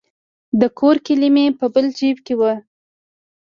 [0.59, 2.53] د کور کیلي مې په بل جیب کې وه.